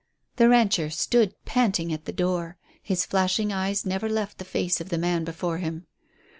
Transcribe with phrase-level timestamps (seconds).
[0.37, 2.57] The rancher stood panting at the door.
[2.81, 5.85] His flashing eyes never left the face of the man before him.